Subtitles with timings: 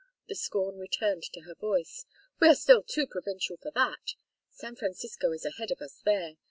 [0.27, 2.07] The scorn returned to her voice.
[2.39, 4.15] "We are still too provincial for that.
[4.49, 6.37] San Francisco is ahead of us there.